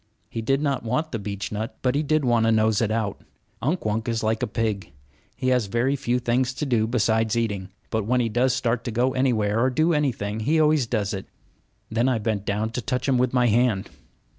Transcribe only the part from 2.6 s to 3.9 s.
it out. Unk